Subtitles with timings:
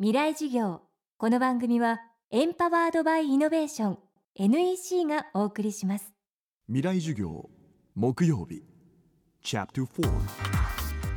[0.00, 0.80] 未来事業。
[1.18, 2.00] この番組は
[2.32, 3.98] エンパワードバイイノベーション
[4.34, 6.12] NEC がお送りします。
[6.66, 7.48] 未来授業
[7.94, 8.64] 木曜日。
[9.40, 10.10] チャプター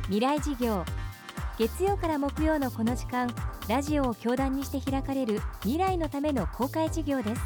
[0.04, 0.84] 未来事業。
[1.58, 3.34] 月曜から木曜のこの時間
[3.68, 7.42] ラジオを教壇にして開かれる未来のための公開事業です。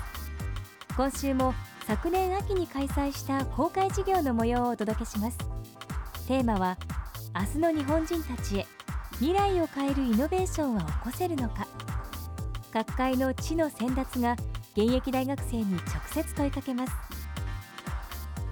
[0.98, 1.54] 今週も
[1.86, 5.38] 昨年秋に開催した公開事業の模様をお届けします。
[6.28, 6.76] テーマは
[7.34, 8.66] 明日の日本人たちへ
[9.20, 11.66] 未来を変えるイノベーションは起こせるのか。
[12.72, 14.36] 各界の知の先達が
[14.76, 16.92] 現役大学生に直接問いかけます。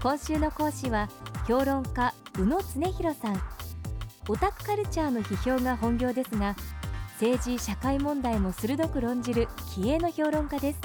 [0.03, 1.09] 今週の講師は
[1.47, 3.41] 評論家宇野恒弘さん。
[4.29, 6.55] オタクカルチャーの批評が本業ですが
[7.15, 10.81] 政治社会問題も鋭く論じる気鋭の評論家です。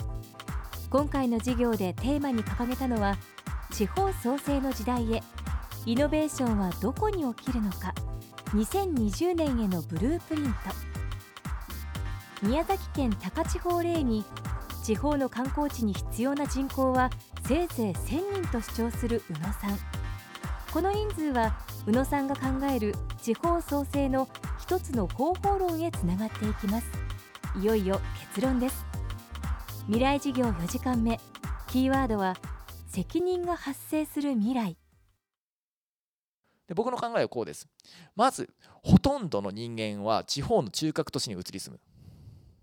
[0.90, 3.18] 今回の授業でテーマに掲げたのは
[3.72, 5.22] 地方創生の時代へ
[5.86, 7.94] イノベーションはどこに起きるのか。
[8.54, 10.60] 2020年へのブループリント。
[12.48, 14.24] 宮崎県高千穂を例に
[14.84, 17.10] 地方の観光地に必要な人口は
[17.48, 19.80] せいぜい1000人と主張する宇野さん。
[20.72, 21.56] この人数は
[21.88, 24.28] 宇野さんが考える地方創生の
[24.60, 26.88] 一つの方法論へつながっていきます。
[27.60, 28.00] いよいよ
[28.34, 28.86] 結論です。
[29.88, 31.20] 未来事業4時間目。
[31.68, 32.36] キーワードは
[32.88, 34.78] 責任が発生する未来。
[36.68, 37.68] で僕の考えはこうです。
[38.16, 38.50] まず
[38.84, 41.80] ほとんどの人間は地方の中核都市に移り住む。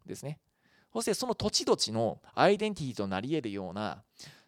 [0.07, 0.39] ですね。
[0.93, 4.03] そしてその土地土地のアイデンティティとなり得るような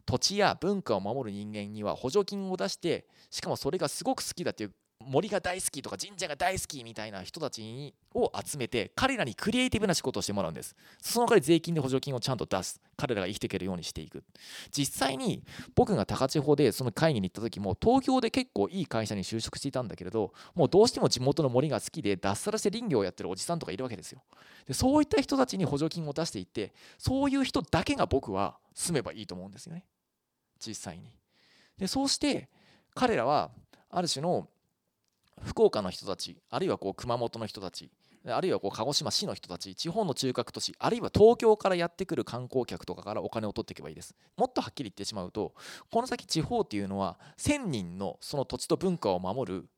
[0.05, 4.73] 土地や文化を守る人間には補助金を出してしかもそれがすごく好きだという
[5.07, 10.75] 森が大好きとか神社が大好きみたいな人たちを集めて彼らにクリエイティブな仕事をしてもらうんです。
[11.01, 12.81] その代わり税金で補助金をちゃんと出す。
[12.97, 14.25] 彼らが生きていけるようにしていく。
[14.71, 15.43] 実際に
[15.75, 24.23] 僕が高千穂でその会議に行った時も東京で結構いい会社に就職していたんだけれどもうどうしても地元の森が好きで脱サラして林業をやってるおじさんとかいるわけですよ。
[24.67, 29.85] でそういった人たちに補助金を出していってそういう人だけが僕は住めばいいと思うんですよね。
[30.65, 31.13] 実際に。
[31.79, 32.49] でそうして
[32.95, 33.51] 彼らは
[33.91, 34.49] ある種の
[35.45, 37.91] 福岡の人たちあるいはこう熊本の人たち
[38.27, 44.15] あるいはこう鹿児島市の人たち地方の中核都市あるいは東京からやってくる観光客とかからお金を取っていけばいいです。
[44.37, 45.53] もっとはっきり言ってしまうと
[45.91, 49.69] この先地方っていうのは1000人のその土地と文化を守る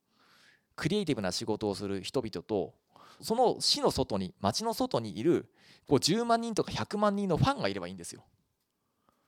[0.77, 2.75] クリエイティブな仕事をする人々と
[3.21, 5.49] その市の外に町の外にいる
[5.89, 8.23] こう10万人とか100万人のファンがいればいいんですよ。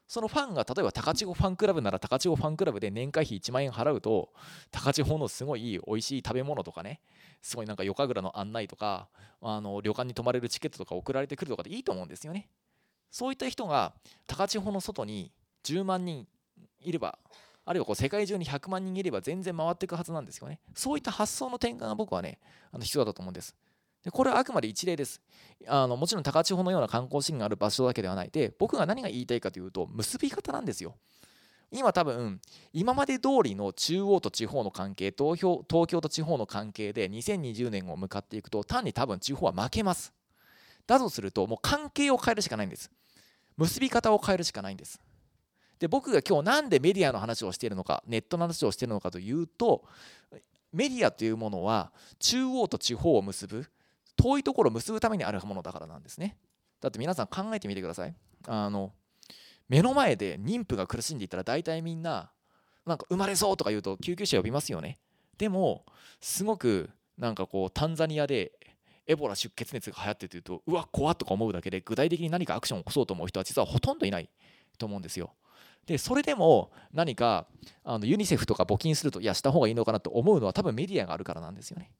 [0.08, 4.30] そのファンが例えば高千穂ファンクラブなら高千穂ファンクラブで年会費1万円払うと
[4.70, 7.00] 高千穂のすごい美味しい食べ物とかね
[7.42, 9.08] すごいなんか夜神楽の案内とか
[9.42, 12.48] あの旅館に泊まれるチケットとか送られてくるとかでいいと思うんですよね。
[13.10, 13.92] そういった人が
[14.26, 15.30] 高千穂の外に
[15.64, 16.26] 10万人
[16.80, 17.18] いれば
[17.64, 20.58] あるいはこう世界中に100万人いれば全然回っていくはずなんですよね。
[20.74, 22.38] そういった発想の転換が僕はね
[22.72, 23.54] あの必要だと思うんです。
[24.04, 25.20] でこれはあくまで一例です。
[25.66, 28.30] あのもちろん高千穂のような観光資源がある場所だけではない。
[28.30, 30.96] で僕が何が言いたいかというと結び方なんですよ。
[31.70, 32.40] 今多分
[32.72, 40.12] 今まで通りの中央と地方の関係東京東京と地方の関係で2020年を向かっていくと単に多分地方は負けます。
[40.86, 42.90] だとするともう関係を変えるしかないんです。
[43.58, 45.00] 結び方を変えるしかないんです。
[45.78, 49.84] で僕が今日なんでメディアの話をしているのかネットの話をしているのかというと
[50.72, 53.66] メディアというものは中央と地方を結ぶ。
[54.18, 56.36] 遠いところを結ぶためにあるものだからなんですね。
[56.80, 58.14] だって皆さん考えてみてください。
[58.46, 58.92] あの
[59.68, 62.30] 目の前で妊婦が苦しんでいたら大体みんな
[62.84, 64.98] なんか生まれそうとか言うと救急車呼びますよね。
[65.36, 65.84] でも
[66.20, 68.52] すごくなんかこうタンザニアで
[69.06, 74.28] エボラ出血熱が流行ってるというとうわ怖っとか思うだけで具体的に何かアクションを起こそうと思う人は実はほとんどいない
[74.78, 75.34] と思うんですよ。
[75.86, 77.46] でそれでも何か
[77.82, 81.90] あのユニセフとか募金するといやした方がいいのかなと思うのは多分メディアがあるからなんですよね。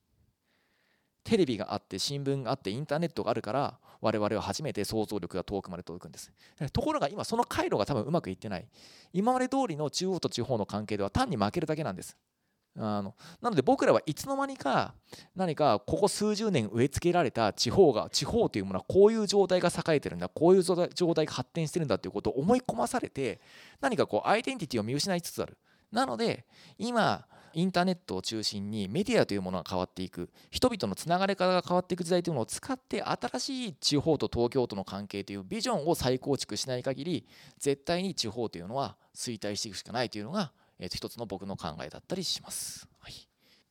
[1.28, 6.32] テレビがあって新聞があってインターネットがあるから我々は初めて想像力が遠くまで届くんです。
[6.72, 8.66] ところが今その回路が多分うまくいってない。
[9.12, 12.16] 今まで通りの中央と地方の関係では単に負けるだけなんです。
[12.78, 14.94] あのなので僕らはいつの間にか
[15.36, 23.40] 何かここ数十年植え付けられた地方が地方というものはこういう状態が栄えてるんだこういう状態が発展してるんだということを思い込まされて
[23.80, 25.58] 何かこうアイデンティティを見失いつつある。
[25.90, 26.46] なので
[26.78, 37.26] 今インターネットを中心にメディアというものが変わっていく人々のつながれ方が変わっていく時代というものを使って新しい地方と東京との関係というビジョンを再構築しない限り
[37.58, 42.88] 絶対に地方というのは衰退していくしかないというのが、えー、と一つの僕の考えだったりします。
[43.00, 43.14] はい、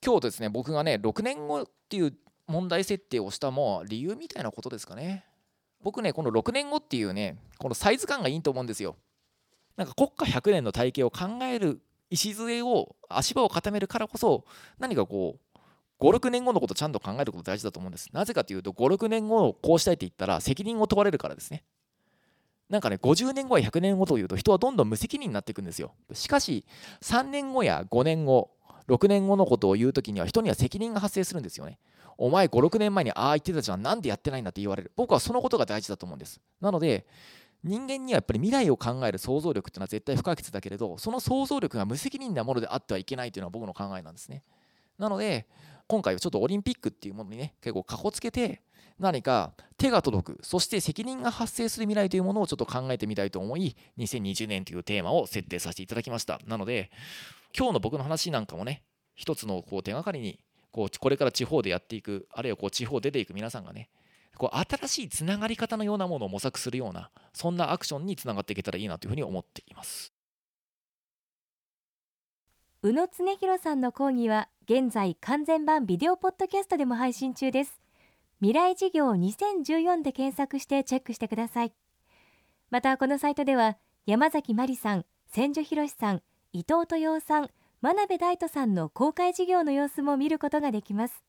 [0.04, 2.14] 今日ですね僕がね6年後っていう
[2.48, 5.26] 問題設定をしたも理由みたいなことですかね。
[5.82, 8.96] 僕ねこの6年後っていうねこのサイズ感がいいと思うんですよ。
[9.76, 14.46] なんか国家100年の体系を考える礎を足場を固めるからこそ
[14.80, 15.60] 何かこう
[16.00, 21.64] 56年後のことちゃんと考えること大事だと思うんですなぜかというと56年後をこうしたいって言ったら責任を問われるからですね
[22.70, 26.66] なんかね50年後や100年後というと人はどんどん無責任になっていくんですよしかし
[27.02, 28.52] 3年後や5年後
[28.88, 31.80] 6年後のことを言うときには人には責任が発生するんですよね
[32.18, 34.92] お前5、6年前にああ言ってたじゃん、なんでやってないんだって言われる。
[34.96, 36.42] 僕はそのことが大事だと思うんです。
[36.60, 37.06] なので、
[37.64, 44.44] 人間にはやっぱり未来を考える想像力っていうのは絶対不可欠だけれど、その想像力が無責任なものであってはいけないというのは僕の考えなんですね。
[44.98, 45.48] なので、
[45.88, 48.62] 今回はちょっとオリンピックっていうものにね、結構かこつけて、
[49.00, 56.40] 何か手が届く、そして責任が発生する未来というものをちょっと考えてみたいと思い、2020年というテーマを設定させていただきました。
[56.48, 56.90] なので、
[57.56, 58.84] 今日の僕の話なんかもね、
[59.18, 60.40] 一つのこう手がかりに
[60.72, 63.90] こうこれから地方でやっていくあるいはこう地方出ていく皆さんがね
[64.38, 70.14] こう新しいつながり方のようなものを模索するようなそんなアクションにつながっていけたらいいなというふうに思っています。
[72.84, 77.80] 宇野恒弘さんの講義は現在完全版ビデオポッドキャストでも配信中です。
[78.40, 81.74] 未来事業2014で検索してチェックしてください。
[82.70, 86.22] またこのサイトでは山崎真理さん千住博さん
[86.54, 87.50] 伊藤豊夫さん
[87.82, 91.24] 真鍋大斗さんの公開授業の様子も見ることができます。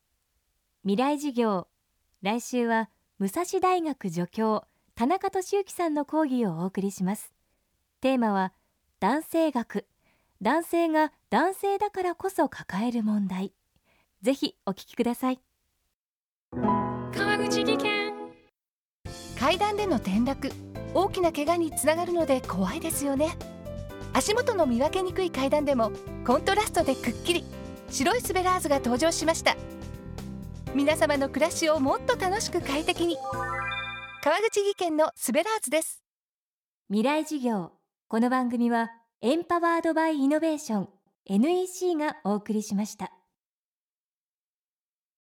[0.82, 1.68] 未来授業
[2.22, 7.32] 来週は武蔵大学助教田中俊之さんの講義をお送りします。
[8.00, 8.52] テーマは
[9.00, 9.86] 男性学。
[10.40, 13.52] 男性が男性だからこそ抱える問題。
[14.22, 15.40] ぜひお聞きください。
[17.12, 18.12] 川口技研。
[19.36, 20.52] 階段での転落。
[20.94, 23.36] 大きな怪我につながるので怖いですよね。
[24.12, 25.90] 足元の見分けにくい階段でも
[26.24, 27.44] コントラストでくっきり。
[27.90, 29.56] 白いスベラーズが登場しました
[30.78, 33.16] 皆様の暮らしをもっと楽しく快適に。
[34.22, 36.04] 川口技研のスベラーズです。
[36.86, 37.72] 未来事業。
[38.06, 38.88] この番組は
[39.20, 40.88] エンパワードバイイノベーション
[41.26, 43.10] NEC がお送りしました。